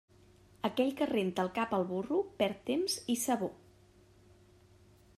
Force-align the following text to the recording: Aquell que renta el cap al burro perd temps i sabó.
Aquell 0.69 0.89
que 1.01 1.07
renta 1.11 1.43
el 1.43 1.51
cap 1.59 1.75
al 1.79 1.85
burro 1.93 2.23
perd 2.41 2.65
temps 2.73 2.99
i 3.17 3.21
sabó. 3.27 3.55